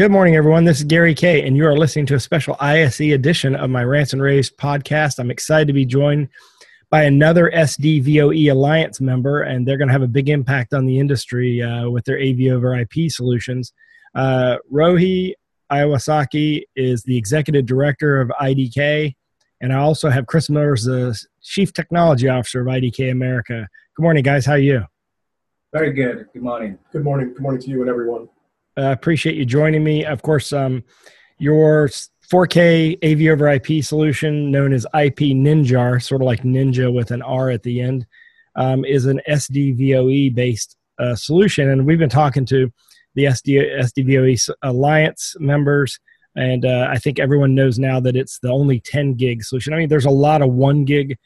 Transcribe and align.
Good 0.00 0.10
morning, 0.10 0.34
everyone. 0.34 0.64
This 0.64 0.78
is 0.78 0.84
Gary 0.84 1.14
Kayye, 1.14 1.46
and 1.46 1.54
you 1.54 1.66
are 1.66 1.76
listening 1.76 2.06
to 2.06 2.14
a 2.14 2.20
special 2.20 2.56
ISE 2.58 3.00
edition 3.00 3.54
of 3.54 3.68
my 3.68 3.84
Rants 3.84 4.14
and 4.14 4.22
Raves 4.22 4.50
podcast. 4.50 5.18
I'm 5.18 5.30
excited 5.30 5.66
to 5.66 5.74
be 5.74 5.84
joined 5.84 6.30
by 6.88 7.02
another 7.02 7.50
SDVOE 7.54 8.50
Alliance 8.50 9.02
member, 9.02 9.42
and 9.42 9.68
they're 9.68 9.76
going 9.76 9.88
to 9.88 9.92
have 9.92 10.00
a 10.00 10.08
big 10.08 10.30
impact 10.30 10.72
on 10.72 10.86
the 10.86 10.98
industry 10.98 11.60
uh, 11.60 11.90
with 11.90 12.06
their 12.06 12.18
AV 12.18 12.50
over 12.50 12.74
IP 12.80 13.10
solutions. 13.10 13.74
Uh, 14.14 14.56
Ryohei 14.72 15.34
Iwasaki 15.70 16.62
is 16.74 17.02
the 17.02 17.18
executive 17.18 17.66
director 17.66 18.22
of 18.22 18.32
IDK, 18.40 19.14
and 19.60 19.70
I 19.70 19.76
also 19.80 20.08
have 20.08 20.24
Chris 20.24 20.48
Miller 20.48 20.76
the 20.76 21.22
chief 21.42 21.74
technology 21.74 22.26
officer 22.26 22.62
of 22.62 22.68
IDK 22.68 23.10
America. 23.10 23.68
Good 23.94 24.02
morning, 24.02 24.22
guys. 24.22 24.46
How 24.46 24.52
are 24.52 24.58
you? 24.58 24.82
Very 25.74 25.92
good. 25.92 26.26
Good 26.32 26.42
morning. 26.42 26.78
Good 26.90 27.04
morning. 27.04 27.34
Good 27.34 27.42
morning 27.42 27.60
to 27.60 27.68
you 27.68 27.82
and 27.82 27.90
everyone. 27.90 28.30
I 28.80 28.84
uh, 28.84 28.92
appreciate 28.92 29.36
you 29.36 29.44
joining 29.44 29.84
me. 29.84 30.06
Of 30.06 30.22
course, 30.22 30.54
um, 30.54 30.82
your 31.38 31.88
4K 32.32 32.96
AV 33.04 33.30
over 33.30 33.48
IP 33.48 33.84
solution, 33.84 34.50
known 34.50 34.72
as 34.72 34.86
IP 34.94 35.36
Ninjar, 35.36 36.02
sort 36.02 36.22
of 36.22 36.26
like 36.26 36.44
Ninja 36.44 36.92
with 36.92 37.10
an 37.10 37.20
R 37.20 37.50
at 37.50 37.62
the 37.62 37.82
end, 37.82 38.06
um, 38.56 38.86
is 38.86 39.04
an 39.04 39.20
SDVOE 39.28 40.34
based 40.34 40.78
uh, 40.98 41.14
solution. 41.14 41.68
And 41.68 41.86
we've 41.86 41.98
been 41.98 42.08
talking 42.08 42.46
to 42.46 42.72
the 43.14 43.24
SD, 43.24 43.80
SDVOE 43.80 44.48
Alliance 44.62 45.36
members, 45.38 45.98
and 46.34 46.64
uh, 46.64 46.86
I 46.88 46.96
think 46.96 47.18
everyone 47.18 47.54
knows 47.54 47.78
now 47.78 48.00
that 48.00 48.16
it's 48.16 48.38
the 48.38 48.50
only 48.50 48.80
10 48.80 49.14
gig 49.14 49.42
solution. 49.42 49.74
I 49.74 49.78
mean, 49.78 49.88
there's 49.90 50.06
a 50.06 50.10
lot 50.10 50.40
of 50.40 50.52
one 50.52 50.86
gig 50.86 51.18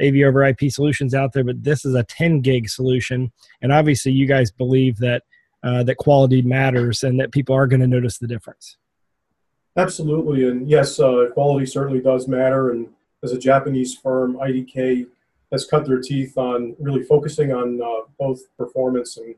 AV 0.00 0.16
over 0.24 0.44
IP 0.44 0.70
solutions 0.70 1.12
out 1.12 1.32
there, 1.32 1.44
but 1.44 1.64
this 1.64 1.84
is 1.84 1.94
a 1.94 2.04
10 2.04 2.40
gig 2.40 2.68
solution. 2.68 3.32
And 3.62 3.72
obviously, 3.72 4.12
you 4.12 4.26
guys 4.26 4.52
believe 4.52 4.98
that 4.98 5.22
uh, 5.62 5.82
that 5.84 5.96
quality 5.96 6.42
matters 6.42 7.02
and 7.02 7.20
that 7.20 7.32
people 7.32 7.54
are 7.54 7.66
going 7.66 7.80
to 7.80 7.86
notice 7.86 8.18
the 8.18 8.26
difference. 8.26 8.76
Absolutely, 9.76 10.48
and 10.48 10.68
yes, 10.68 10.98
uh, 10.98 11.26
quality 11.32 11.66
certainly 11.66 12.00
does 12.00 12.26
matter. 12.26 12.70
And 12.70 12.88
as 13.22 13.32
a 13.32 13.38
Japanese 13.38 13.94
firm, 13.94 14.34
IDK 14.34 15.06
has 15.52 15.66
cut 15.66 15.86
their 15.86 16.00
teeth 16.00 16.36
on 16.36 16.74
really 16.78 17.02
focusing 17.02 17.52
on 17.52 17.80
uh, 17.82 18.06
both 18.18 18.40
performance 18.56 19.16
and 19.16 19.34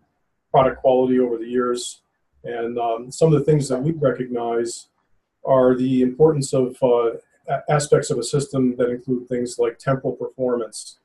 product 0.51 0.81
quality 0.81 1.19
over 1.19 1.37
the 1.37 1.47
years. 1.47 2.01
And 2.45 2.79
um, 2.79 3.11
some 3.11 3.33
of 3.33 3.39
the 3.39 3.45
things 3.45 3.69
that 3.69 3.83
we 3.83 3.93
recognize 3.93 4.89
are 5.45 5.75
the 5.75 6.03
importance 6.03 6.53
of 6.53 6.77
uh, 6.83 7.11
aspects 7.69 8.11
of 8.11 8.19
a 8.19 8.23
system 8.23 8.77
that 8.77 8.91
include 8.91 9.29
things 9.29 9.59
like 9.59 9.79
temporal 9.79 10.15
performance. 10.15 10.99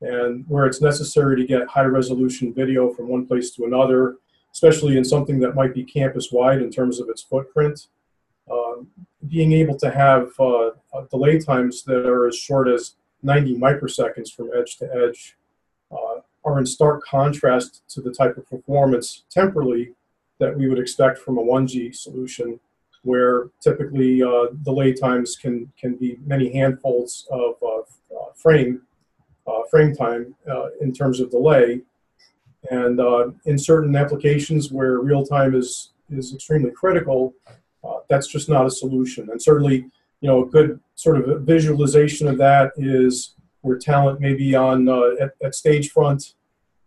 And 0.00 0.44
where 0.48 0.66
it's 0.66 0.80
necessary 0.80 1.36
to 1.36 1.46
get 1.46 1.68
high 1.68 1.84
resolution 1.84 2.52
video 2.52 2.92
from 2.92 3.08
one 3.08 3.26
place 3.26 3.50
to 3.52 3.64
another, 3.64 4.16
especially 4.54 4.96
in 4.96 5.04
something 5.04 5.40
that 5.40 5.54
might 5.54 5.74
be 5.74 5.84
campus 5.84 6.30
wide 6.32 6.62
in 6.62 6.70
terms 6.70 7.00
of 7.00 7.08
its 7.08 7.22
footprint. 7.22 7.88
Um, 8.50 8.88
being 9.26 9.52
able 9.52 9.76
to 9.78 9.90
have 9.90 10.28
uh, 10.38 10.70
delay 11.10 11.38
times 11.40 11.82
that 11.84 12.06
are 12.06 12.28
as 12.28 12.36
short 12.36 12.68
as 12.68 12.94
90 13.22 13.56
microseconds 13.56 14.32
from 14.32 14.50
edge 14.56 14.76
to 14.76 14.88
edge 14.94 15.36
uh, 15.90 16.20
are 16.44 16.58
in 16.58 16.66
stark 16.66 17.02
contrast 17.04 17.82
to 17.88 18.00
the 18.00 18.12
type 18.12 18.36
of 18.36 18.48
performance 18.48 19.24
temporally 19.30 19.92
that 20.38 20.56
we 20.56 20.68
would 20.68 20.78
expect 20.78 21.18
from 21.18 21.38
a 21.38 21.42
1G 21.42 21.94
solution, 21.94 22.60
where 23.02 23.48
typically 23.60 24.22
uh, 24.22 24.46
delay 24.62 24.92
times 24.92 25.36
can, 25.36 25.72
can 25.78 25.94
be 25.96 26.18
many 26.26 26.52
handfuls 26.52 27.26
of 27.30 27.54
uh, 27.62 27.78
uh, 27.78 28.32
frame, 28.34 28.82
uh, 29.46 29.62
frame 29.70 29.94
time 29.94 30.34
in 30.80 30.92
terms 30.92 31.20
of 31.20 31.30
delay, 31.30 31.80
and 32.70 33.00
uh, 33.00 33.30
in 33.44 33.58
certain 33.58 33.94
applications 33.96 34.72
where 34.72 34.98
real 34.98 35.24
time 35.24 35.54
is 35.54 35.90
is 36.10 36.34
extremely 36.34 36.70
critical, 36.70 37.34
uh, 37.82 37.98
that's 38.08 38.28
just 38.28 38.48
not 38.48 38.66
a 38.66 38.70
solution. 38.70 39.28
And 39.30 39.40
certainly, 39.40 39.86
you 40.20 40.28
know, 40.28 40.44
a 40.44 40.46
good 40.46 40.80
sort 40.94 41.16
of 41.16 41.42
visualization 41.42 42.28
of 42.28 42.38
that 42.38 42.72
is 42.76 43.34
where 43.62 43.78
talent 43.78 44.20
may 44.20 44.34
be 44.34 44.54
on 44.54 44.88
uh, 44.88 45.12
at, 45.20 45.32
at, 45.42 45.54
stage 45.54 45.90
front, 45.90 46.34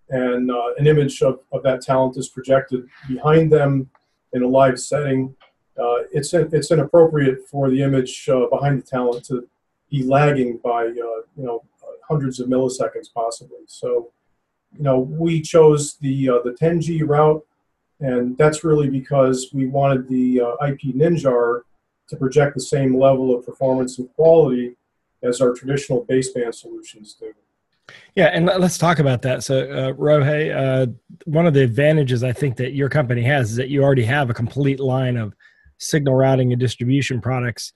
and 0.09 0.51
uh, 0.51 0.73
an 0.77 0.87
image 0.87 1.21
of, 1.21 1.39
of 1.51 1.63
that 1.63 1.81
talent 1.81 2.17
is 2.17 2.29
projected 2.29 2.87
behind 3.07 3.51
them 3.51 3.89
in 4.33 4.43
a 4.43 4.47
live 4.47 4.79
setting. 4.79 5.35
Uh, 5.77 6.03
it's 6.11 6.33
it's 6.33 6.71
inappropriate 6.71 7.47
for 7.47 7.69
the 7.69 7.81
image 7.81 8.27
uh, 8.29 8.47
behind 8.47 8.79
the 8.79 8.85
talent 8.85 9.25
to 9.25 9.47
be 9.89 10.03
lagging 10.03 10.59
by 10.63 10.85
you 10.85 11.23
know 11.35 11.63
hundreds 12.07 12.39
of 12.39 12.47
milliseconds 12.47 13.13
possibly. 13.13 13.59
So 13.67 14.11
you 14.75 14.83
know, 14.83 14.99
we 14.99 15.41
chose 15.41 15.97
the 15.97 16.29
uh, 16.29 16.39
the 16.43 16.51
10G 16.51 17.07
route, 17.07 17.45
and 17.99 18.37
that's 18.37 18.63
really 18.63 18.89
because 18.89 19.49
we 19.53 19.67
wanted 19.67 20.07
the 20.07 20.41
uh, 20.41 20.65
IP 20.65 20.95
Ninjar 20.95 21.61
to 22.09 22.15
project 22.15 22.55
the 22.55 22.61
same 22.61 22.97
level 22.99 23.35
of 23.35 23.45
performance 23.45 23.99
and 23.99 24.11
quality 24.15 24.75
as 25.23 25.41
our 25.41 25.53
traditional 25.53 26.05
baseband 26.05 26.53
solutions 26.53 27.15
do. 27.19 27.33
Yeah, 28.15 28.27
and 28.33 28.45
let's 28.45 28.77
talk 28.77 28.99
about 28.99 29.21
that. 29.21 29.43
So, 29.43 29.59
uh, 29.59 29.93
Ryohei, 29.93 30.55
uh, 30.55 30.91
one 31.25 31.47
of 31.47 31.53
the 31.53 31.63
advantages 31.63 32.23
I 32.23 32.33
think 32.33 32.57
that 32.57 32.73
your 32.73 32.89
company 32.89 33.21
has 33.23 33.51
is 33.51 33.55
that 33.57 33.69
you 33.69 33.83
already 33.83 34.03
have 34.03 34.29
a 34.29 34.33
complete 34.33 34.79
line 34.79 35.17
of 35.17 35.33
signal 35.77 36.15
routing 36.15 36.51
and 36.51 36.59
distribution 36.59 37.21
products. 37.21 37.71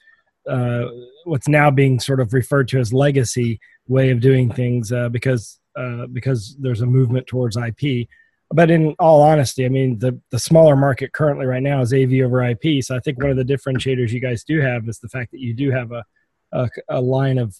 Uh, 0.49 0.85
what's 1.25 1.47
now 1.47 1.69
being 1.71 1.99
sort 1.99 2.19
of 2.19 2.33
referred 2.33 2.67
to 2.69 2.79
as 2.79 2.91
legacy 2.91 3.59
way 3.87 4.09
of 4.09 4.19
doing 4.19 4.51
things, 4.51 4.91
uh, 4.91 5.07
because 5.09 5.59
uh, 5.75 6.07
because 6.07 6.55
there's 6.59 6.81
a 6.81 6.85
movement 6.85 7.27
towards 7.27 7.57
IP. 7.57 8.07
But 8.53 8.69
in 8.69 8.95
all 8.99 9.21
honesty, 9.21 9.65
I 9.65 9.69
mean, 9.69 9.99
the, 9.99 10.19
the 10.29 10.39
smaller 10.39 10.75
market 10.75 11.13
currently 11.13 11.45
right 11.45 11.63
now 11.63 11.81
is 11.81 11.93
AV 11.93 12.13
over 12.23 12.43
IP. 12.43 12.83
So 12.83 12.95
I 12.95 12.99
think 12.99 13.17
one 13.17 13.31
of 13.31 13.37
the 13.37 13.45
differentiators 13.45 14.11
you 14.11 14.19
guys 14.19 14.43
do 14.43 14.59
have 14.59 14.87
is 14.89 14.99
the 14.99 15.07
fact 15.07 15.31
that 15.31 15.39
you 15.39 15.53
do 15.53 15.71
have 15.71 15.91
a, 15.91 16.03
a, 16.51 16.69
a 16.89 17.01
line 17.01 17.37
of 17.37 17.55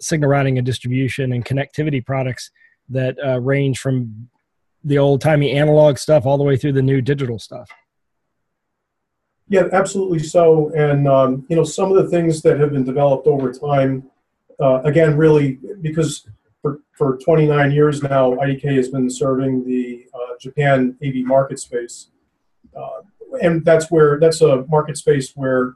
signal 0.00 0.30
routing 0.30 0.58
and 0.58 0.64
distribution 0.64 1.32
and 1.32 1.44
connectivity 1.44 2.04
products 2.04 2.50
that 2.88 3.16
uh, 3.24 3.40
range 3.40 3.80
from 3.80 4.28
the 4.84 4.98
old 4.98 5.20
timey 5.20 5.52
analog 5.52 5.98
stuff 5.98 6.24
all 6.24 6.38
the 6.38 6.44
way 6.44 6.56
through 6.56 6.72
the 6.72 6.82
new 6.82 7.00
digital 7.00 7.38
stuff. 7.38 7.68
Yeah, 9.48 9.68
absolutely 9.72 10.20
so. 10.20 10.70
And 10.76 11.08
um, 11.08 11.46
you 11.48 11.56
know, 11.56 11.64
some 11.64 11.90
of 11.90 12.02
the 12.02 12.10
things 12.10 12.42
that 12.42 12.60
have 12.60 12.72
been 12.72 12.84
developed 12.84 13.26
over 13.26 13.52
time, 13.52 14.04
uh, 14.60 14.82
again, 14.84 15.16
really 15.16 15.58
because 15.80 16.28
for, 16.62 16.80
for 16.96 17.18
29 17.18 17.70
years 17.70 18.02
now, 18.02 18.32
IDK 18.34 18.76
has 18.76 18.88
been 18.88 19.08
serving 19.08 19.64
the 19.64 20.06
uh, 20.14 20.36
Japan 20.40 20.96
AV 21.04 21.16
market 21.24 21.58
space. 21.58 22.08
Uh, 22.76 23.02
and 23.42 23.64
that's 23.64 23.90
where 23.90 24.18
that's 24.18 24.40
a 24.40 24.64
market 24.68 24.96
space 24.96 25.32
where 25.34 25.74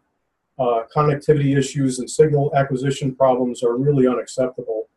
uh, 0.59 0.83
connectivity 0.95 1.57
issues 1.57 1.99
and 1.99 2.09
signal 2.09 2.53
acquisition 2.55 3.15
problems 3.15 3.63
are 3.63 3.77
really 3.77 4.07
unacceptable. 4.07 4.89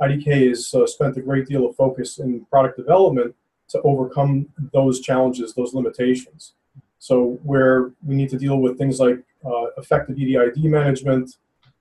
IDK 0.00 0.48
has 0.48 0.72
uh, 0.74 0.86
spent 0.86 1.16
a 1.16 1.20
great 1.20 1.46
deal 1.46 1.66
of 1.66 1.76
focus 1.76 2.18
in 2.18 2.44
product 2.46 2.76
development 2.76 3.34
to 3.68 3.80
overcome 3.82 4.46
those 4.72 5.00
challenges, 5.00 5.54
those 5.54 5.74
limitations. 5.74 6.54
So 6.98 7.38
where 7.42 7.92
we 8.04 8.14
need 8.14 8.30
to 8.30 8.38
deal 8.38 8.58
with 8.58 8.78
things 8.78 8.98
like 8.98 9.22
uh, 9.44 9.66
effective 9.78 10.16
EDID 10.16 10.64
management, 10.64 11.36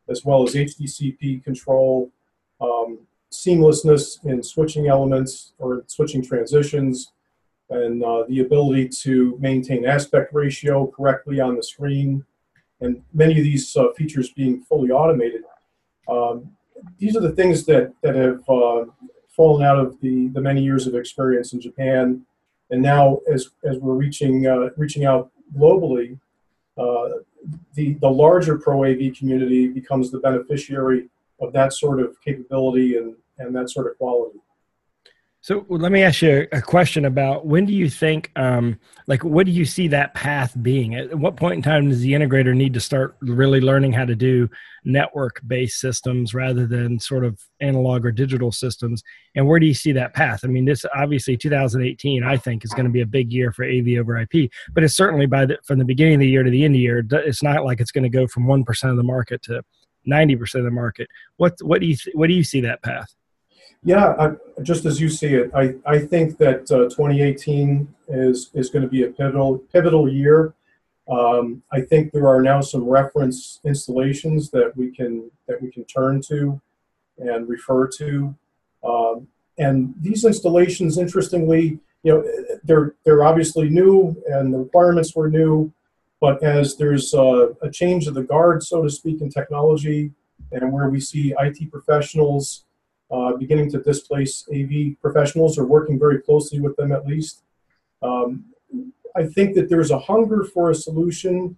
as 0.07 0.23
well 0.23 0.43
as 0.43 0.53
HDCP 0.53 1.43
control, 1.43 2.11
um, 2.61 2.99
seamlessness 3.31 4.23
in 4.25 4.41
switching 4.41 4.87
elements 4.87 5.53
or 5.59 5.83
switching 5.87 6.23
transitions, 6.23 7.11
and 7.69 8.03
uh, 8.03 8.23
the 8.27 8.39
ability 8.39 8.89
to 8.89 9.37
maintain 9.39 9.85
aspect 9.85 10.33
ratio 10.33 10.87
correctly 10.87 11.39
on 11.39 11.55
the 11.55 11.63
screen, 11.63 12.25
and 12.81 13.03
many 13.13 13.37
of 13.37 13.43
these 13.43 13.75
uh, 13.75 13.91
features 13.91 14.31
being 14.31 14.61
fully 14.61 14.89
automated. 14.89 15.43
Um, 16.07 16.51
these 16.97 17.15
are 17.15 17.19
the 17.19 17.31
things 17.31 17.65
that, 17.65 17.93
that 18.01 18.15
have 18.15 18.49
uh, 18.49 18.85
fallen 19.27 19.63
out 19.63 19.77
of 19.77 19.99
the, 20.01 20.27
the 20.29 20.41
many 20.41 20.63
years 20.63 20.87
of 20.87 20.95
experience 20.95 21.53
in 21.53 21.61
Japan. 21.61 22.25
And 22.71 22.81
now, 22.81 23.19
as, 23.31 23.49
as 23.63 23.77
we're 23.77 23.95
reaching, 23.95 24.47
uh, 24.47 24.69
reaching 24.77 25.05
out 25.05 25.31
globally, 25.57 26.17
uh, 26.77 27.09
the, 27.73 27.93
the 27.95 28.09
larger 28.09 28.57
Pro 28.57 28.85
AV 28.85 29.13
community 29.17 29.67
becomes 29.67 30.11
the 30.11 30.19
beneficiary 30.19 31.09
of 31.41 31.53
that 31.53 31.73
sort 31.73 31.99
of 31.99 32.15
capability 32.21 32.97
and, 32.97 33.15
and 33.37 33.55
that 33.55 33.69
sort 33.69 33.87
of 33.87 33.97
quality. 33.97 34.39
So 35.41 35.65
let 35.69 35.93
me 35.93 36.03
ask 36.03 36.21
you 36.21 36.47
a 36.51 36.61
question 36.61 37.05
about 37.05 37.45
when 37.45 37.65
do 37.65 37.71
you 37.71 37.89
think, 37.89 38.29
um, 38.35 38.77
like, 39.07 39.23
what 39.23 39.45
do 39.45 39.53
you 39.53 39.63
see 39.63 39.87
that 39.87 40.13
path 40.13 40.53
being? 40.61 40.95
At 40.95 41.17
what 41.17 41.37
point 41.37 41.55
in 41.55 41.61
time 41.61 41.87
does 41.87 42.01
the 42.01 42.11
integrator 42.11 42.53
need 42.53 42.73
to 42.73 42.81
start 42.81 43.15
really 43.21 43.61
learning 43.61 43.93
how 43.93 44.03
to 44.03 44.15
do 44.15 44.49
network 44.83 45.39
based 45.47 45.79
systems 45.79 46.33
rather 46.33 46.67
than 46.67 46.99
sort 46.99 47.23
of 47.23 47.39
analog 47.61 48.05
or 48.05 48.11
digital 48.11 48.51
systems? 48.51 49.01
And 49.33 49.47
where 49.47 49.61
do 49.61 49.65
you 49.65 49.73
see 49.73 49.93
that 49.93 50.13
path? 50.13 50.41
I 50.43 50.47
mean, 50.47 50.65
this 50.65 50.85
obviously 50.93 51.37
2018, 51.37 52.21
I 52.21 52.35
think, 52.35 52.65
is 52.65 52.71
going 52.71 52.87
to 52.87 52.91
be 52.91 53.01
a 53.01 53.07
big 53.07 53.31
year 53.31 53.53
for 53.53 53.63
AV 53.63 53.97
over 53.97 54.17
IP, 54.17 54.51
but 54.73 54.83
it's 54.83 54.97
certainly 54.97 55.25
by 55.25 55.45
the, 55.45 55.57
from 55.63 55.79
the 55.79 55.85
beginning 55.85 56.15
of 56.15 56.19
the 56.19 56.27
year 56.27 56.43
to 56.43 56.51
the 56.51 56.65
end 56.65 56.73
of 56.73 56.79
the 56.79 56.81
year, 56.81 57.01
it's 57.11 57.41
not 57.41 57.63
like 57.63 57.79
it's 57.79 57.93
going 57.93 58.03
to 58.03 58.09
go 58.09 58.27
from 58.27 58.45
1% 58.45 58.91
of 58.91 58.97
the 58.97 59.03
market 59.03 59.41
to 59.43 59.63
90% 60.07 60.55
of 60.55 60.63
the 60.63 60.71
market. 60.71 61.07
What, 61.37 61.55
what 61.61 61.81
do 61.81 61.87
you, 61.87 61.95
th- 61.95 62.15
what 62.15 62.27
do 62.27 62.33
you 62.33 62.43
see 62.43 62.61
that 62.61 62.81
path? 62.81 63.13
Yeah, 63.83 64.13
I, 64.19 64.61
just 64.61 64.85
as 64.85 64.99
you 64.99 65.09
see 65.09 65.35
it, 65.35 65.51
I, 65.55 65.75
I 65.85 65.99
think 65.99 66.37
that 66.37 66.69
uh, 66.69 66.89
2018 66.89 67.87
is 68.09 68.49
is 68.53 68.69
going 68.69 68.81
to 68.81 68.89
be 68.89 69.03
a 69.03 69.07
pivotal 69.07 69.59
pivotal 69.71 70.11
year. 70.11 70.53
Um, 71.09 71.63
I 71.71 71.81
think 71.81 72.11
there 72.11 72.27
are 72.27 72.41
now 72.41 72.59
some 72.61 72.83
reference 72.83 73.59
installations 73.63 74.49
that 74.51 74.75
we 74.75 74.91
can 74.91 75.31
that 75.47 75.61
we 75.61 75.71
can 75.71 75.85
turn 75.85 76.21
to 76.27 76.59
and 77.17 77.47
refer 77.47 77.87
to. 77.87 78.35
Um, 78.83 79.27
and 79.57 79.93
these 79.99 80.25
installations, 80.25 80.97
interestingly, 80.97 81.79
you 82.03 82.13
know, 82.13 82.57
they're 82.63 82.95
they're 83.05 83.23
obviously 83.23 83.69
new, 83.69 84.21
and 84.27 84.53
the 84.53 84.57
requirements 84.57 85.15
were 85.15 85.29
new. 85.29 85.71
But 86.21 86.43
as 86.43 86.75
there's 86.75 87.13
a, 87.13 87.55
a 87.61 87.69
change 87.71 88.07
of 88.07 88.13
the 88.13 88.23
guard, 88.23 88.63
so 88.63 88.81
to 88.81 88.89
speak, 88.89 89.21
in 89.21 89.29
technology, 89.29 90.11
and 90.51 90.71
where 90.71 90.89
we 90.89 90.99
see 90.99 91.33
IT 91.39 91.71
professionals 91.71 92.65
uh, 93.11 93.33
beginning 93.33 93.71
to 93.71 93.79
displace 93.79 94.47
AV 94.53 94.99
professionals 95.01 95.57
or 95.57 95.65
working 95.65 95.97
very 95.97 96.21
closely 96.21 96.59
with 96.59 96.75
them 96.75 96.91
at 96.91 97.07
least, 97.07 97.43
um, 98.01 98.45
I 99.15 99.25
think 99.25 99.55
that 99.55 99.69
there's 99.69 99.91
a 99.91 99.99
hunger 99.99 100.43
for 100.43 100.69
a 100.69 100.75
solution 100.75 101.57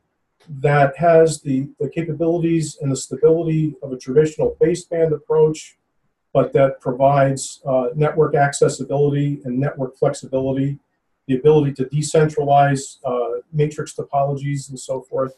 that 0.50 0.96
has 0.98 1.42
the, 1.42 1.70
the 1.80 1.90
capabilities 1.90 2.78
and 2.82 2.92
the 2.92 2.96
stability 2.96 3.76
of 3.84 3.92
a 3.92 3.98
traditional 3.98 4.58
baseband 4.62 5.14
approach, 5.14 5.78
but 6.34 6.54
that 6.54 6.80
provides 6.80 7.62
uh, 7.66 7.88
network 7.96 8.36
accessibility 8.36 9.42
and 9.44 9.60
network 9.60 9.98
flexibility, 9.98 10.80
the 11.32 11.38
ability 11.40 11.74
to 11.74 11.86
decentralize 11.86 12.98
uh, 13.06 13.40
matrix 13.54 13.96
topologies 13.96 14.70
and 14.70 14.80
so 14.80 15.02
forth. 15.02 15.38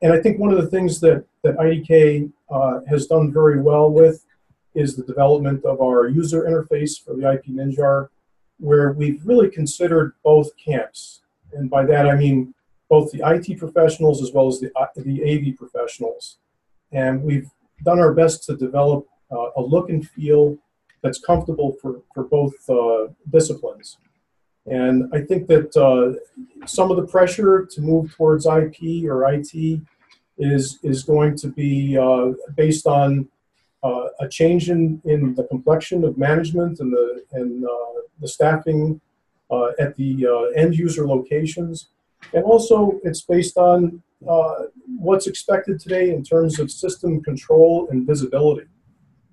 And 0.00 0.12
I 0.12 0.20
think 0.20 0.38
one 0.38 0.52
of 0.52 0.60
the 0.62 0.68
things 0.68 1.00
that, 1.00 1.24
that 1.42 1.56
IDK 1.56 2.32
uh, 2.50 2.80
has 2.88 3.06
done 3.06 3.32
very 3.32 3.60
well 3.60 3.90
with 3.90 4.24
is 4.74 4.96
the 4.96 5.02
development 5.02 5.64
of 5.64 5.80
our 5.80 6.08
user 6.08 6.44
interface 6.44 7.02
for 7.02 7.14
the 7.14 7.30
IP 7.30 7.46
Ninjar, 7.46 8.08
where 8.58 8.92
we've 8.92 9.20
really 9.26 9.50
considered 9.50 10.14
both 10.24 10.56
camps 10.56 11.20
and 11.52 11.70
by 11.70 11.84
that 11.86 12.08
I 12.08 12.16
mean 12.16 12.54
both 12.88 13.10
the 13.12 13.22
IT 13.24 13.58
professionals 13.58 14.22
as 14.22 14.32
well 14.32 14.48
as 14.48 14.60
the, 14.60 14.70
uh, 14.76 14.86
the 14.96 15.22
AV 15.24 15.56
professionals. 15.56 16.38
And 16.92 17.22
we've 17.22 17.50
done 17.84 17.98
our 17.98 18.14
best 18.14 18.44
to 18.44 18.56
develop 18.56 19.06
uh, 19.30 19.50
a 19.56 19.60
look 19.60 19.90
and 19.90 20.08
feel 20.08 20.56
that's 21.02 21.20
comfortable 21.20 21.76
for, 21.80 22.02
for 22.14 22.24
both 22.24 22.54
uh, 22.68 23.12
disciplines. 23.30 23.98
And 24.70 25.08
I 25.14 25.20
think 25.20 25.46
that 25.48 25.76
uh, 25.76 26.18
some 26.66 26.90
of 26.90 26.96
the 26.96 27.06
pressure 27.06 27.66
to 27.70 27.80
move 27.80 28.14
towards 28.14 28.46
IP 28.46 29.04
or 29.08 29.32
IT 29.32 29.80
is, 30.38 30.78
is 30.82 31.02
going 31.02 31.36
to 31.36 31.48
be 31.48 31.96
uh, 31.96 32.32
based 32.56 32.86
on 32.86 33.28
uh, 33.82 34.08
a 34.20 34.28
change 34.28 34.70
in, 34.70 35.00
in 35.04 35.34
the 35.34 35.44
complexion 35.44 36.04
of 36.04 36.18
management 36.18 36.80
and 36.80 36.92
the, 36.92 37.24
and, 37.32 37.64
the 38.20 38.28
staffing 38.28 39.00
uh, 39.50 39.68
at 39.78 39.96
the 39.96 40.26
uh, 40.26 40.60
end 40.60 40.74
user 40.74 41.06
locations. 41.06 41.88
And 42.32 42.44
also, 42.44 43.00
it's 43.04 43.22
based 43.22 43.56
on 43.56 44.02
uh, 44.28 44.64
what's 44.98 45.26
expected 45.26 45.78
today 45.80 46.10
in 46.10 46.22
terms 46.22 46.58
of 46.58 46.70
system 46.70 47.22
control 47.22 47.88
and 47.90 48.06
visibility. 48.06 48.66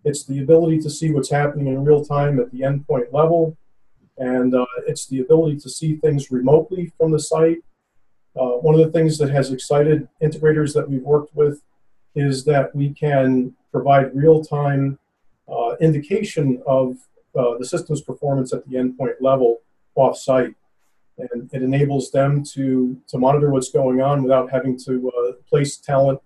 It's 0.04 0.24
the 0.26 0.42
ability 0.42 0.80
to 0.81 0.90
see 0.90 1.12
what's 1.12 1.31
happening 1.31 1.68
in 1.68 1.84
real 1.84 2.06
time 2.06 2.40
at 2.40 2.52
the 2.52 2.62
endpoint 2.62 3.12
level, 3.12 3.58
and 4.18 4.54
uh, 4.56 4.66
it's 4.88 5.08
the 5.08 5.20
ability 5.20 5.60
to 5.60 5.70
see 5.70 5.96
things 5.98 6.32
remotely 6.32 6.92
from 6.98 7.12
the 7.12 7.20
site. 7.20 7.60
Uh, 8.40 8.58
one 8.68 8.76
of 8.76 8.82
the 8.86 8.92
things 8.92 9.18
that 9.18 9.30
has 9.30 9.52
excited 9.52 10.08
integrators 10.22 10.74
that 10.74 10.90
we've 10.90 11.04
worked 11.04 11.36
with 11.36 11.62
is 12.16 12.46
that 12.46 12.76
we 12.76 12.90
can 12.94 13.54
provide 13.72 14.16
real 14.16 14.44
time 14.44 14.98
uh, 15.48 15.76
indication 15.82 16.62
of 16.66 16.98
the 17.60 17.66
system's 17.66 18.02
performance 18.02 18.54
at 18.54 18.66
the 18.66 18.78
endpoint 18.78 19.16
level 19.20 19.60
off-site, 19.96 20.54
and 21.18 21.50
it 21.54 21.62
enables 21.64 22.12
them 22.12 22.44
to 22.44 22.98
to 23.08 23.18
monitor 23.18 23.50
what's 23.50 23.72
going 23.72 24.02
on 24.02 24.24
without 24.24 24.50
having 24.52 24.78
to 24.78 25.12
uh, 25.12 25.32
place 25.50 25.78
talent 25.78 26.20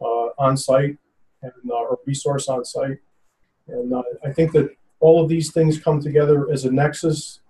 uh, 0.00 0.28
on 0.38 0.56
site 0.56 0.96
and 1.42 1.52
uh, 1.70 1.74
or 1.74 1.98
resource 2.06 2.48
on 2.48 2.64
site. 2.64 2.98
And 3.68 3.92
uh, 3.94 4.02
I 4.24 4.32
think 4.32 4.52
that 4.52 4.70
all 5.02 5.22
of 5.22 5.28
these 5.28 5.52
things 5.52 5.78
come 5.78 6.00
together 6.00 6.50
as 6.50 6.64
a 6.64 6.72
nexus, 6.72 7.40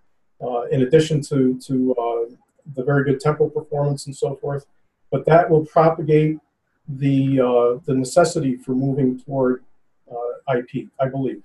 uh, 0.43 0.63
in 0.73 0.83
addition 0.83 1.21
to 1.23 1.59
to 1.67 1.95
uh, 1.95 2.35
the 2.75 2.83
very 2.83 3.05
good 3.05 3.21
tempo 3.21 3.49
performance 3.49 4.07
and 4.07 4.17
so 4.17 4.35
forth. 4.37 4.67
But 5.11 5.25
that 5.27 5.49
will 5.49 5.65
propagate 5.65 6.39
the 6.89 7.81
the 7.87 7.95
necessity 7.95 8.57
for 8.57 8.73
moving 8.75 9.21
toward 9.21 9.63
IP, 10.53 10.89
I 11.01 11.09
believe. 11.09 11.43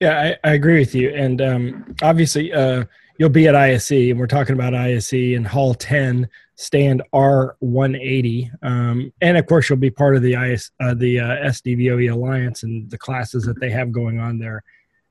Yeah, 0.00 0.36
I, 0.44 0.48
I, 0.48 0.52
agree 0.52 0.78
with 0.78 0.94
you. 0.94 1.10
And 1.10 1.42
um, 1.42 1.96
obviously, 2.02 2.52
uh, 2.52 2.84
you'll 3.18 3.30
be 3.30 3.48
at 3.48 3.56
ISE, 3.56 3.90
and 3.90 4.18
we're 4.18 4.28
talking 4.28 4.54
about 4.54 4.74
ISE 4.74 5.12
in 5.12 5.44
Hall 5.44 5.74
10, 5.74 6.28
stand 6.54 7.02
R180, 7.12 8.50
um, 8.62 9.12
and 9.20 9.36
of 9.36 9.46
course 9.46 9.68
you'll 9.68 9.78
be 9.78 9.90
part 9.90 10.14
of 10.14 10.22
the 10.22 10.34
IS, 10.34 10.70
uh, 10.80 10.94
the 10.94 11.18
uh, 11.18 11.36
SDVOE 11.48 12.12
Alliance 12.12 12.62
and 12.62 12.88
the 12.90 12.98
classes 12.98 13.44
that 13.44 13.58
they 13.60 13.70
have 13.70 13.90
going 13.90 14.20
on 14.20 14.38
there 14.38 14.62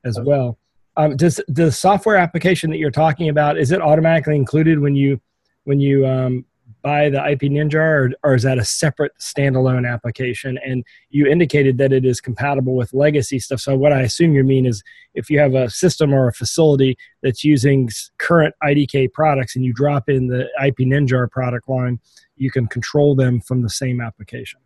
as 0.07 0.19
well. 0.19 0.57
Um, 0.95 1.15
does 1.15 1.39
the 1.48 1.71
software 1.71 2.15
application 2.15 2.71
that 2.71 2.77
you're 2.77 2.89
talking 2.89 3.30
about 3.30 3.57
is 3.57 3.71
it 3.71 3.81
automatically 3.81 4.36
included 4.36 4.80
when 4.80 4.95
you 4.95 5.21
when 5.65 5.80
you 5.80 6.07
um, 6.07 6.45
buy 6.81 7.09
the 7.09 7.31
IP 7.31 7.42
Ninjar, 7.42 7.75
or, 7.75 8.12
or 8.24 8.36
is 8.36 8.44
that 8.44 8.57
a 8.57 8.65
separate 8.65 9.12
standalone 9.19 9.92
application? 9.92 10.57
And 10.65 10.83
you 11.09 11.27
indicated 11.27 11.77
that 11.80 11.92
it 11.92 12.06
is 12.06 12.21
compatible 12.21 12.75
with 12.75 12.94
legacy 12.94 13.39
stuff. 13.39 13.59
So 13.59 13.75
what 13.75 13.92
I 13.92 14.01
assume 14.01 14.33
you 14.33 14.44
mean 14.44 14.65
is 14.65 14.83
if 15.13 15.30
you 15.30 15.39
have 15.39 15.54
a 15.54 15.69
system 15.69 16.13
or 16.13 16.27
a 16.27 16.33
facility 16.33 16.98
that's 17.21 17.44
using 17.44 17.89
current 18.19 18.56
IDK 18.63 19.12
products 19.12 19.56
and 19.56 19.65
you 19.65 19.74
drop 19.74 20.07
in 20.07 20.27
the 20.27 20.48
IP 20.65 20.77
Ninjar 20.80 21.30
product 21.30 21.68
line, 21.68 22.00
you 22.36 22.51
can 22.51 22.68
control 22.68 23.15
them 23.15 23.42
from 23.42 23.62
the 23.63 23.69
same 23.69 24.00
application. 24.00 24.60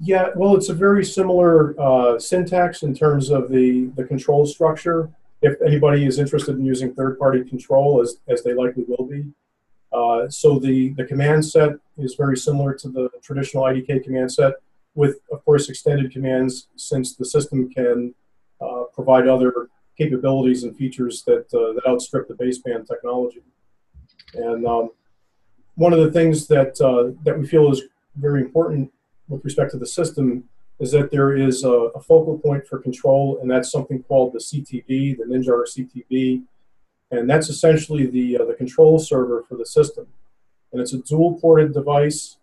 Yeah, 0.00 0.28
well, 0.36 0.56
it's 0.56 0.68
a 0.68 0.74
very 0.74 1.04
similar 1.04 1.78
uh, 1.80 2.18
syntax 2.18 2.82
in 2.82 2.94
terms 2.94 3.30
of 3.30 3.50
the, 3.50 3.90
the 3.96 4.04
control 4.04 4.46
structure. 4.46 5.10
If 5.42 5.60
anybody 5.64 6.06
is 6.06 6.18
interested 6.18 6.56
in 6.56 6.64
using 6.64 6.94
third-party 6.94 7.44
control, 7.44 8.00
as, 8.00 8.18
as 8.28 8.42
they 8.44 8.54
likely 8.54 8.84
will 8.86 9.06
be, 9.06 9.26
uh, 9.92 10.28
so 10.28 10.58
the, 10.58 10.90
the 10.90 11.04
command 11.04 11.44
set 11.44 11.72
is 11.96 12.14
very 12.14 12.36
similar 12.36 12.74
to 12.74 12.88
the 12.88 13.08
traditional 13.22 13.64
IDK 13.64 14.04
command 14.04 14.32
set 14.32 14.54
with, 14.94 15.18
of 15.32 15.44
course, 15.44 15.68
extended 15.68 16.12
commands 16.12 16.68
since 16.76 17.16
the 17.16 17.24
system 17.24 17.68
can 17.70 18.14
uh, 18.60 18.84
provide 18.92 19.26
other 19.26 19.68
capabilities 19.96 20.62
and 20.62 20.76
features 20.76 21.22
that, 21.24 21.46
uh, 21.54 21.72
that 21.74 21.82
outstrip 21.88 22.28
the 22.28 22.34
baseband 22.34 22.86
technology. 22.86 23.42
And 24.34 24.66
um, 24.66 24.90
one 25.74 25.92
of 25.92 26.00
the 26.00 26.12
things 26.12 26.46
that, 26.48 26.80
uh, 26.80 27.18
that 27.24 27.38
we 27.38 27.46
feel 27.46 27.72
is 27.72 27.82
very 28.16 28.42
important 28.42 28.92
with 29.28 29.44
respect 29.44 29.70
to 29.72 29.78
the 29.78 29.86
system 29.86 30.44
is 30.80 30.92
that 30.92 31.10
there 31.10 31.36
is 31.36 31.64
a, 31.64 31.70
a 31.70 32.00
focal 32.00 32.38
point 32.38 32.66
for 32.66 32.78
control, 32.78 33.38
and 33.40 33.50
that's 33.50 33.70
something 33.70 34.02
called 34.04 34.32
the 34.32 34.38
CTB, 34.38 35.18
the 35.18 35.24
Ninja 35.24 35.64
CTB, 35.66 36.42
and 37.10 37.28
that's 37.28 37.48
essentially 37.48 38.06
the 38.06 38.38
uh, 38.38 38.44
the 38.44 38.54
control 38.54 38.98
server 38.98 39.42
for 39.48 39.56
the 39.56 39.66
system. 39.66 40.06
And 40.72 40.80
it's 40.80 40.92
a 40.92 40.98
dual 40.98 41.38
ported 41.40 41.72
device 41.72 42.36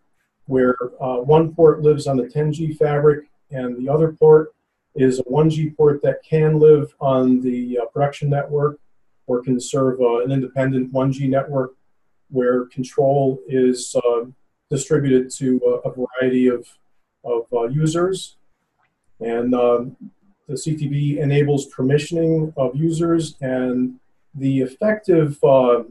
where 0.47 0.75
uh, 0.99 1.17
one 1.17 1.53
port 1.53 1.81
lives 1.81 2.07
on 2.07 2.17
the 2.17 2.23
10G 2.23 2.77
fabric, 2.77 3.25
and 3.51 3.77
the 3.77 3.91
other 3.91 4.11
port 4.11 4.53
is 4.95 5.19
a 5.19 5.23
1G 5.23 5.75
port 5.75 6.01
that 6.01 6.23
can 6.23 6.59
live 6.59 6.93
on 6.99 7.41
the 7.41 7.79
uh, 7.81 7.85
production 7.85 8.29
network 8.29 8.79
or 9.27 9.41
can 9.41 9.59
serve 9.59 9.99
uh, 9.99 10.23
an 10.23 10.31
independent 10.31 10.93
1G 10.93 11.29
network 11.29 11.71
where 12.29 12.65
control 12.65 13.39
is 13.47 13.95
uh, 13.95 14.25
distributed 14.69 15.29
to 15.31 15.61
a, 15.85 15.89
a 15.89 15.93
variety 15.93 16.47
of, 16.47 16.67
of 17.23 17.45
uh, 17.53 17.63
users. 17.67 18.37
And 19.19 19.53
um, 19.53 19.95
the 20.47 20.55
CTB 20.55 21.17
enables 21.17 21.71
permissioning 21.71 22.53
of 22.57 22.75
users 22.75 23.35
and 23.41 23.99
the 24.33 24.61
effective 24.61 25.41
uh, 25.43 25.83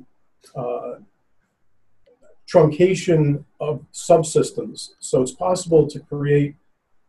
uh, 0.55 0.95
truncation 2.47 3.45
of 3.61 3.85
subsystems. 3.93 4.91
So 5.01 5.23
it's 5.23 5.33
possible 5.33 5.89
to 5.89 6.01
create 6.01 6.55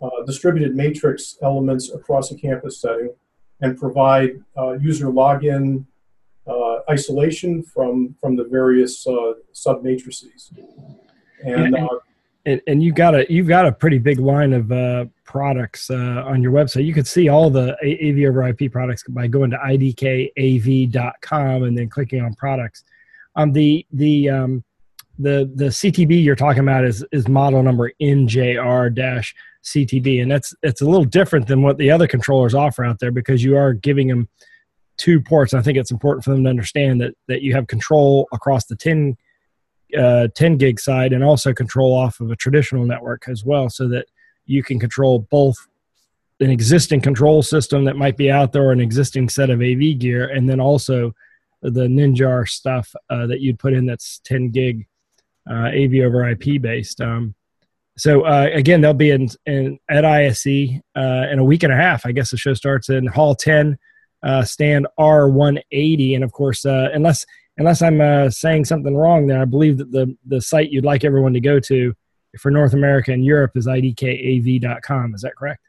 uh, 0.01 0.24
distributed 0.25 0.75
matrix 0.75 1.38
elements 1.41 1.91
across 1.91 2.31
a 2.31 2.36
campus 2.36 2.79
setting 2.79 3.13
and 3.62 3.77
provide 3.77 4.43
uh, 4.57 4.74
user 4.74 5.07
login 5.07 5.86
uh, 6.48 6.79
isolation 6.89 7.63
from, 7.63 8.15
from 8.19 8.36
the 8.36 8.43
various 8.43 9.05
uh, 9.07 9.34
submatrices. 9.53 10.51
And, 11.45 11.75
and, 11.75 11.89
and, 12.45 12.61
and 12.67 12.83
you 12.83 12.91
got 12.91 13.15
a 13.15 13.25
you've 13.31 13.47
got 13.47 13.65
a 13.65 13.71
pretty 13.71 13.97
big 13.97 14.19
line 14.19 14.53
of 14.53 14.71
uh, 14.71 15.05
products 15.23 15.89
uh, 15.89 16.23
on 16.25 16.43
your 16.43 16.51
website. 16.51 16.85
You 16.85 16.93
could 16.93 17.07
see 17.07 17.29
all 17.29 17.49
the 17.49 17.75
AV 17.83 18.29
over 18.29 18.47
IP 18.47 18.71
products 18.71 19.03
by 19.07 19.27
going 19.27 19.51
to 19.51 19.57
idkav.com 19.57 21.63
and 21.63 21.77
then 21.77 21.89
clicking 21.89 22.21
on 22.21 22.33
products. 22.35 22.83
Um, 23.35 23.51
the 23.51 23.85
the 23.91 24.29
um, 24.29 24.63
the 25.17 25.51
the 25.55 25.65
CTB 25.65 26.23
you're 26.23 26.35
talking 26.35 26.61
about 26.61 26.85
is 26.85 27.03
is 27.11 27.27
model 27.27 27.63
number 27.63 27.91
NJR 28.01 28.93
dash 28.93 29.33
CTB, 29.63 30.21
and 30.21 30.31
that's 30.31 30.53
it's 30.61 30.81
a 30.81 30.85
little 30.85 31.05
different 31.05 31.47
than 31.47 31.61
what 31.61 31.77
the 31.77 31.89
other 31.89 32.07
controllers 32.07 32.53
offer 32.53 32.85
out 32.85 32.99
there 32.99 33.11
because 33.11 33.43
you 33.43 33.57
are 33.57 33.73
giving 33.73 34.07
them 34.07 34.29
two 34.97 35.19
ports. 35.19 35.53
I 35.53 35.61
think 35.61 35.77
it's 35.77 35.91
important 35.91 36.23
for 36.23 36.31
them 36.31 36.43
to 36.43 36.49
understand 36.49 37.01
that 37.01 37.15
that 37.27 37.41
you 37.41 37.53
have 37.53 37.67
control 37.67 38.27
across 38.31 38.65
the 38.65 38.75
10 38.75 39.17
uh, 39.95 40.27
10 40.35 40.57
gig 40.57 40.79
side 40.79 41.13
and 41.13 41.23
also 41.23 41.53
control 41.53 41.93
off 41.93 42.19
of 42.19 42.31
a 42.31 42.35
traditional 42.35 42.85
network 42.85 43.27
as 43.27 43.45
well, 43.45 43.69
so 43.69 43.87
that 43.89 44.07
you 44.45 44.63
can 44.63 44.79
control 44.79 45.19
both 45.29 45.55
an 46.39 46.49
existing 46.49 47.01
control 47.01 47.41
system 47.41 47.85
that 47.85 47.95
might 47.95 48.17
be 48.17 48.29
out 48.29 48.51
there 48.51 48.63
or 48.63 48.71
an 48.71 48.81
existing 48.81 49.29
set 49.29 49.49
of 49.49 49.61
AV 49.61 49.97
gear, 49.97 50.27
and 50.27 50.49
then 50.49 50.59
also 50.59 51.13
the 51.61 51.87
Ninjar 51.87 52.47
stuff 52.47 52.93
uh, 53.09 53.25
that 53.27 53.41
you'd 53.41 53.59
put 53.59 53.73
in 53.73 53.85
that's 53.85 54.19
10 54.25 54.49
gig 54.49 54.85
uh, 55.49 55.69
AV 55.73 55.95
over 56.03 56.29
IP 56.29 56.61
based. 56.61 57.01
Um, 57.01 57.35
so 57.97 58.23
uh, 58.23 58.49
again, 58.53 58.81
they'll 58.81 58.93
be 58.93 59.11
in, 59.11 59.29
in 59.45 59.79
at 59.89 60.03
ISE 60.03 60.81
uh, 60.95 61.27
in 61.31 61.39
a 61.39 61.43
week 61.43 61.63
and 61.63 61.71
a 61.71 61.77
half. 61.77 62.05
I 62.05 62.11
guess 62.11 62.31
the 62.31 62.37
show 62.37 62.53
starts 62.53 62.89
in 62.89 63.07
Hall 63.07 63.35
10, 63.35 63.77
uh, 64.21 64.43
stand 64.43 64.87
R180, 64.99 66.15
and 66.15 66.23
of 66.23 66.33
course, 66.33 66.65
unless 66.65 67.25
unless 67.57 67.81
I'm 67.81 68.01
uh, 68.01 68.29
saying 68.29 68.65
something 68.65 68.95
wrong, 68.95 69.27
then 69.27 69.39
I 69.39 69.45
believe 69.45 69.77
that 69.77 69.91
the 69.91 70.15
the 70.25 70.41
site 70.41 70.71
you'd 70.71 70.85
like 70.85 71.03
everyone 71.03 71.33
to 71.33 71.39
go 71.39 71.59
to 71.62 71.93
for 72.39 72.51
North 72.51 72.74
America 72.74 73.12
and 73.12 73.24
Europe 73.24 73.51
is 73.55 73.67
idkav.com. 73.67 75.15
Is 75.15 75.21
that 75.21 75.35
correct? 75.35 75.62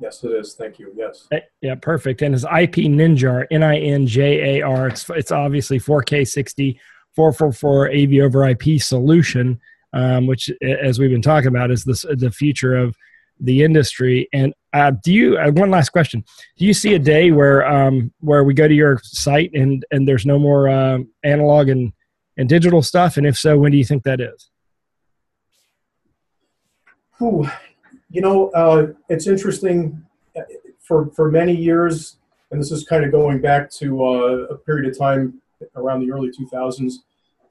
Yes, 0.00 0.24
it 0.24 0.32
is. 0.32 0.54
Thank 0.54 0.78
you. 0.78 0.92
Yes. 0.96 1.28
Eh, 1.30 1.40
yeah, 1.60 1.74
perfect. 1.74 2.22
And 2.22 2.34
it's 2.34 2.44
IP 2.44 2.88
Ninjar, 2.88 3.46
N 3.50 3.62
I 3.62 3.78
N 3.78 4.06
J 4.06 4.58
A 4.58 4.66
R. 4.66 4.88
It's 4.88 5.08
it's 5.10 5.30
obviously 5.30 5.78
4K 5.78 6.26
60, 6.26 6.80
444 7.14 7.90
AV 7.90 8.24
over 8.24 8.48
IP 8.48 8.80
solution, 8.80 9.60
um, 9.92 10.26
which, 10.26 10.50
as 10.62 10.98
we've 10.98 11.10
been 11.10 11.22
talking 11.22 11.48
about, 11.48 11.70
is 11.70 11.84
the 11.84 12.16
the 12.16 12.30
future 12.30 12.74
of 12.74 12.96
the 13.40 13.62
industry. 13.62 14.28
And 14.32 14.54
uh, 14.72 14.92
do 15.02 15.12
you? 15.12 15.36
Uh, 15.36 15.50
one 15.50 15.70
last 15.70 15.90
question: 15.90 16.24
Do 16.56 16.64
you 16.64 16.74
see 16.74 16.94
a 16.94 16.98
day 16.98 17.30
where 17.30 17.66
um, 17.66 18.12
where 18.20 18.44
we 18.44 18.54
go 18.54 18.66
to 18.66 18.74
your 18.74 19.00
site 19.02 19.52
and 19.54 19.84
and 19.90 20.06
there's 20.06 20.24
no 20.24 20.38
more 20.38 20.68
uh, 20.68 20.98
analog 21.22 21.68
and 21.68 21.92
and 22.36 22.48
digital 22.48 22.82
stuff? 22.82 23.16
And 23.16 23.26
if 23.26 23.36
so, 23.36 23.58
when 23.58 23.72
do 23.72 23.78
you 23.78 23.84
think 23.84 24.02
that 24.04 24.20
is? 24.20 24.50
Ooh, 27.20 27.46
you 28.10 28.20
know, 28.20 28.50
uh, 28.50 28.88
it's 29.08 29.26
interesting. 29.26 30.04
For 30.80 31.10
for 31.10 31.30
many 31.30 31.54
years, 31.54 32.16
and 32.50 32.60
this 32.60 32.72
is 32.72 32.84
kind 32.84 33.04
of 33.04 33.12
going 33.12 33.40
back 33.40 33.70
to 33.72 34.04
uh, 34.04 34.46
a 34.50 34.56
period 34.56 34.90
of 34.90 34.98
time 34.98 35.40
around 35.76 36.00
the 36.00 36.10
early 36.12 36.30
2000s. 36.30 36.94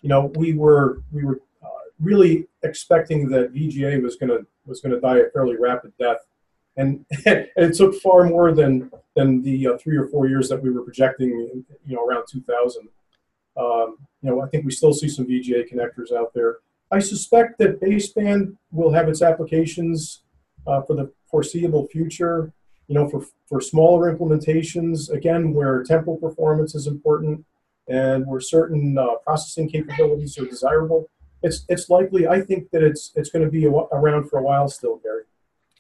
You 0.01 0.09
know, 0.09 0.31
we 0.35 0.53
were 0.53 1.01
we 1.11 1.23
were 1.23 1.39
uh, 1.63 1.67
really 1.99 2.47
expecting 2.63 3.29
that 3.29 3.53
VGA 3.53 4.01
was 4.01 4.15
going 4.15 4.29
to 4.29 4.45
was 4.65 4.81
going 4.81 4.93
to 4.93 5.01
die 5.01 5.17
a 5.17 5.29
fairly 5.31 5.57
rapid 5.57 5.93
death, 5.97 6.19
and, 6.77 7.05
and 7.25 7.47
it 7.55 7.75
took 7.75 7.95
far 7.95 8.25
more 8.25 8.53
than 8.53 8.91
than 9.15 9.41
the 9.41 9.67
uh, 9.67 9.77
three 9.77 9.97
or 9.97 10.07
four 10.07 10.27
years 10.27 10.49
that 10.49 10.61
we 10.61 10.71
were 10.71 10.81
projecting. 10.81 11.63
You 11.85 11.95
know, 11.95 12.05
around 12.05 12.25
2000. 12.29 12.87
Um, 13.57 13.97
you 14.21 14.29
know, 14.29 14.41
I 14.41 14.47
think 14.47 14.65
we 14.65 14.71
still 14.71 14.93
see 14.93 15.09
some 15.09 15.25
VGA 15.25 15.71
connectors 15.71 16.15
out 16.15 16.33
there. 16.33 16.57
I 16.91 16.99
suspect 16.99 17.57
that 17.59 17.81
baseband 17.81 18.55
will 18.71 18.91
have 18.91 19.09
its 19.09 19.21
applications 19.21 20.23
uh, 20.67 20.81
for 20.81 20.95
the 20.95 21.11
foreseeable 21.29 21.87
future. 21.87 22.53
You 22.87 22.95
know, 22.95 23.07
for 23.09 23.25
for 23.47 23.61
smaller 23.61 24.13
implementations, 24.13 25.09
again, 25.09 25.53
where 25.53 25.83
temporal 25.83 26.17
performance 26.17 26.75
is 26.75 26.87
important 26.87 27.45
and 27.87 28.25
where 28.25 28.39
certain 28.39 28.97
uh, 28.97 29.15
processing 29.23 29.69
capabilities 29.69 30.37
are 30.37 30.45
desirable, 30.45 31.09
it's 31.43 31.65
it's 31.69 31.89
likely. 31.89 32.27
I 32.27 32.41
think 32.41 32.69
that 32.71 32.83
it's 32.83 33.11
it's 33.15 33.29
going 33.29 33.45
to 33.45 33.51
be 33.51 33.65
a, 33.65 33.71
around 33.71 34.29
for 34.29 34.39
a 34.39 34.43
while 34.43 34.67
still, 34.67 34.97
Gary. 34.97 35.23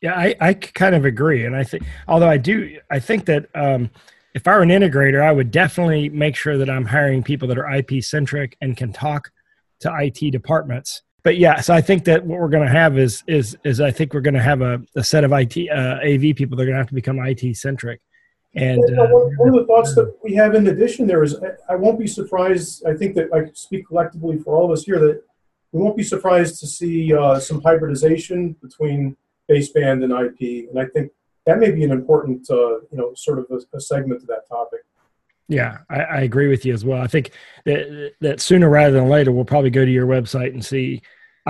Yeah, 0.01 0.15
I, 0.15 0.35
I 0.39 0.53
kind 0.55 0.95
of 0.95 1.05
agree, 1.05 1.45
and 1.45 1.55
I 1.55 1.63
think 1.63 1.83
although 2.07 2.29
I 2.29 2.37
do, 2.37 2.79
I 2.89 2.99
think 2.99 3.25
that 3.25 3.47
um, 3.53 3.91
if 4.33 4.47
I 4.47 4.55
were 4.55 4.63
an 4.63 4.69
integrator, 4.69 5.21
I 5.21 5.31
would 5.31 5.51
definitely 5.51 6.09
make 6.09 6.35
sure 6.35 6.57
that 6.57 6.69
I'm 6.69 6.85
hiring 6.85 7.21
people 7.21 7.47
that 7.49 7.57
are 7.57 7.71
IP 7.71 8.03
centric 8.03 8.57
and 8.61 8.75
can 8.75 8.93
talk 8.93 9.31
to 9.81 9.93
IT 9.99 10.31
departments. 10.31 11.03
But 11.23 11.37
yeah, 11.37 11.61
so 11.61 11.73
I 11.73 11.81
think 11.81 12.05
that 12.05 12.25
what 12.25 12.39
we're 12.39 12.49
going 12.49 12.65
to 12.65 12.71
have 12.71 12.97
is 12.97 13.23
is 13.27 13.55
is 13.63 13.79
I 13.79 13.91
think 13.91 14.13
we're 14.13 14.21
going 14.21 14.33
to 14.33 14.41
have 14.41 14.61
a, 14.61 14.81
a 14.95 15.03
set 15.03 15.23
of 15.23 15.31
IT 15.33 15.69
uh, 15.69 15.99
AV 16.03 16.35
people 16.35 16.57
that 16.57 16.63
are 16.63 16.65
going 16.65 16.75
to 16.75 16.79
have 16.79 16.87
to 16.87 16.95
become 16.95 17.19
IT 17.19 17.55
centric. 17.57 18.01
And 18.55 18.83
uh, 18.99 19.07
one, 19.07 19.37
one, 19.37 19.49
of 19.49 19.55
the 19.55 19.65
thoughts 19.65 19.95
that 19.95 20.13
we 20.23 20.33
have 20.33 20.55
in 20.55 20.67
addition 20.67 21.07
there 21.07 21.23
is 21.23 21.35
I, 21.35 21.73
I 21.73 21.75
won't 21.75 21.99
be 21.99 22.07
surprised. 22.07 22.83
I 22.85 22.95
think 22.95 23.15
that 23.15 23.29
I 23.33 23.49
speak 23.53 23.87
collectively 23.87 24.39
for 24.39 24.57
all 24.57 24.65
of 24.65 24.71
us 24.71 24.83
here 24.83 24.99
that 24.99 25.21
we 25.71 25.81
won't 25.81 25.97
be 25.97 26.03
surprised 26.03 26.59
to 26.59 26.67
see 26.67 27.13
uh, 27.13 27.39
some 27.39 27.61
hybridization 27.61 28.55
between 28.61 29.15
baseband 29.49 30.03
and 30.03 30.11
IP, 30.11 30.69
and 30.69 30.79
I 30.79 30.85
think 30.85 31.11
that 31.45 31.59
may 31.59 31.71
be 31.71 31.83
an 31.83 31.91
important, 31.91 32.49
uh, 32.49 32.79
you 32.91 32.97
know, 32.97 33.13
sort 33.15 33.39
of 33.39 33.45
a, 33.51 33.77
a, 33.77 33.81
segment 33.81 34.21
to 34.21 34.27
that 34.27 34.47
topic. 34.47 34.81
Yeah, 35.47 35.79
I, 35.89 36.01
I, 36.01 36.21
agree 36.21 36.47
with 36.47 36.65
you 36.65 36.73
as 36.73 36.85
well. 36.85 37.01
I 37.01 37.07
think 37.07 37.31
that 37.65 38.13
that 38.21 38.39
sooner 38.39 38.69
rather 38.69 38.93
than 38.93 39.09
later, 39.09 39.31
we'll 39.31 39.45
probably 39.45 39.69
go 39.69 39.83
to 39.83 39.91
your 39.91 40.05
website 40.05 40.53
and 40.53 40.63
see 40.63 41.01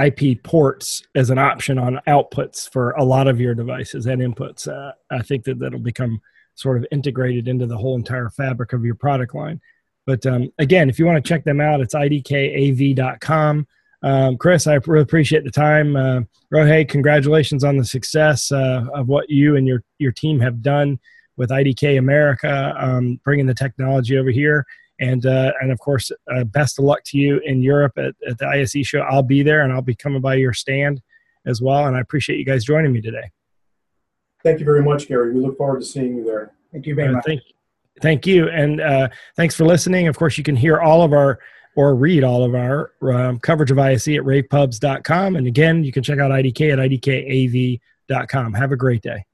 IP 0.01 0.41
ports 0.43 1.03
as 1.15 1.29
an 1.29 1.37
option 1.37 1.77
on 1.77 1.99
outputs 2.07 2.69
for 2.71 2.91
a 2.91 3.03
lot 3.03 3.27
of 3.27 3.41
your 3.41 3.53
devices 3.53 4.05
and 4.05 4.21
inputs. 4.21 4.67
Uh, 4.67 4.93
I 5.11 5.21
think 5.21 5.43
that 5.43 5.59
that'll 5.59 5.79
become 5.79 6.21
sort 6.55 6.77
of 6.77 6.85
integrated 6.91 7.47
into 7.47 7.65
the 7.65 7.77
whole 7.77 7.95
entire 7.95 8.29
fabric 8.29 8.73
of 8.73 8.85
your 8.85 8.95
product 8.95 9.35
line. 9.35 9.59
But 10.05 10.25
um, 10.25 10.51
again, 10.57 10.89
if 10.89 10.97
you 10.97 11.05
want 11.05 11.23
to 11.23 11.27
check 11.27 11.43
them 11.43 11.61
out, 11.61 11.81
it's 11.81 11.93
idkav.com. 11.93 13.67
Um, 14.03 14.38
Chris, 14.38 14.67
I 14.67 14.75
really 14.88 15.01
appreciate 15.01 15.43
the 15.43 15.51
time. 15.51 15.96
Uh, 15.96 16.22
Ryohei, 16.53 16.88
congratulations 16.88 17.63
on 17.63 17.77
the 17.77 17.86
success 17.86 18.51
uh, 18.51 18.86
of 18.93 19.08
what 19.08 19.29
you 19.29 19.55
and 19.55 19.67
your, 19.67 19.84
your 20.00 20.12
team 20.12 20.39
have 20.39 20.62
done 20.62 21.00
with 21.38 21.50
IDK 21.50 21.98
America, 21.98 22.75
um, 22.77 23.20
bringing 23.24 23.46
the 23.46 23.53
technology 23.53 24.17
over 24.17 24.31
here. 24.31 24.65
And, 25.00 25.25
uh, 25.25 25.51
and 25.62 25.72
of 25.72 25.79
course, 25.79 26.12
uh, 26.31 26.43
best 26.43 26.77
of 26.77 26.86
luck 26.86 27.03
to 27.05 27.17
you 27.17 27.39
in 27.39 27.62
Europe 27.62 27.93
at, 27.98 28.13
at 28.27 28.38
the 28.38 28.48
ISE 28.48 28.86
show. 28.86 29.00
I'll 29.00 29.24
be 29.24 29.41
there 29.41 29.62
and 29.62 29.74
I'll 29.74 29.81
be 29.81 29.96
coming 29.96 30.22
by 30.22 30.36
your 30.36 30.53
stand 30.53 31.01
as 31.46 31.62
well. 31.62 31.88
And 31.88 31.96
I 31.96 32.01
appreciate 32.01 32.38
you 32.38 32.46
guys 32.46 32.63
joining 32.63 32.91
me 32.91 33.01
today. 33.01 33.31
Thank 34.43 34.60
you 34.60 34.65
very 34.65 34.84
much, 34.84 35.08
Gary. 35.08 35.34
We 35.34 35.39
look 35.39 35.58
forward 35.58 35.81
to 35.81 35.86
seeing 35.86 36.15
you 36.15 36.24
there. 36.24 36.53
Thank 36.72 36.86
you 36.86 36.96
very 36.96 37.10
uh, 37.10 37.13
much. 37.13 37.25
Thank, 37.25 37.41
thank 38.01 38.27
you. 38.27 38.50
And 38.50 38.81
uh, 38.81 39.10
thanks 39.36 39.55
for 39.55 39.65
listening. 39.65 40.08
Of 40.08 40.17
course, 40.17 40.38
you 40.38 40.43
can 40.43 40.55
hear 40.55 40.79
all 40.79 41.03
of 41.03 41.13
our 41.13 41.39
or 41.75 41.95
read 41.95 42.23
all 42.23 42.43
of 42.43 42.55
our 42.55 42.91
um, 43.01 43.39
coverage 43.39 43.71
of 43.71 43.79
ISE 43.79 44.07
at 44.09 44.23
ravepubs.com. 44.23 45.35
And 45.35 45.47
again, 45.47 45.83
you 45.83 45.91
can 45.91 46.03
check 46.03 46.19
out 46.19 46.31
IDK 46.31 46.73
at 46.73 46.79
idkav.com. 46.79 48.53
Have 48.53 48.71
a 48.71 48.77
great 48.77 49.01
day. 49.01 49.25